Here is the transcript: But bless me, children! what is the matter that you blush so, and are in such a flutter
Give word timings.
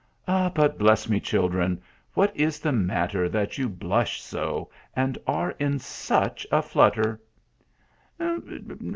But 0.25 0.79
bless 0.79 1.07
me, 1.07 1.19
children! 1.19 1.79
what 2.15 2.35
is 2.35 2.59
the 2.59 2.71
matter 2.71 3.29
that 3.29 3.59
you 3.59 3.69
blush 3.69 4.19
so, 4.19 4.71
and 4.95 5.15
are 5.27 5.51
in 5.59 5.77
such 5.77 6.47
a 6.51 6.63
flutter 6.63 7.21